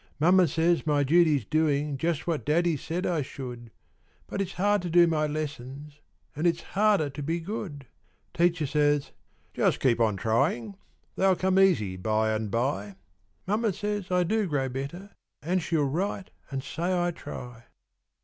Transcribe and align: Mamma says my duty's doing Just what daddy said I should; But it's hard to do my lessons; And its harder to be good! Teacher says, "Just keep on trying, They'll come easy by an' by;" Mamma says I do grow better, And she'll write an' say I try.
Mamma 0.19 0.47
says 0.47 0.87
my 0.87 1.03
duty's 1.03 1.45
doing 1.45 1.95
Just 1.95 2.25
what 2.25 2.43
daddy 2.43 2.75
said 2.75 3.05
I 3.05 3.21
should; 3.21 3.69
But 4.25 4.41
it's 4.41 4.53
hard 4.53 4.81
to 4.81 4.89
do 4.89 5.05
my 5.05 5.27
lessons; 5.27 6.01
And 6.35 6.47
its 6.47 6.63
harder 6.73 7.11
to 7.11 7.21
be 7.21 7.39
good! 7.39 7.85
Teacher 8.33 8.65
says, 8.65 9.11
"Just 9.53 9.79
keep 9.79 9.99
on 9.99 10.15
trying, 10.17 10.75
They'll 11.17 11.35
come 11.35 11.59
easy 11.59 11.97
by 11.97 12.31
an' 12.33 12.47
by;" 12.47 12.95
Mamma 13.45 13.73
says 13.73 14.09
I 14.09 14.23
do 14.23 14.47
grow 14.47 14.69
better, 14.69 15.11
And 15.43 15.61
she'll 15.61 15.83
write 15.85 16.31
an' 16.49 16.61
say 16.61 16.99
I 16.99 17.11
try. 17.11 17.65